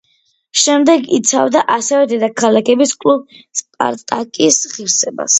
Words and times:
შემდეგ 0.59 1.03
იცავდა 1.17 1.59
ასევე 1.73 2.07
დედაქალაქის 2.13 2.93
კლუბ 3.03 3.35
„სპარტაკის“ 3.61 4.57
ღირსებას. 4.73 5.29